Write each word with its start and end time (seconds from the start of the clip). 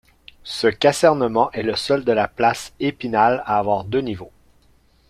Ce 0.43 0.65
casernement 0.65 1.51
est 1.51 1.61
le 1.61 1.75
seul 1.75 2.03
de 2.03 2.11
la 2.11 2.27
place 2.27 2.73
d’Épinal 2.79 3.43
à 3.45 3.59
avoir 3.59 3.83
deux 3.83 4.01
niveaux. 4.01 4.31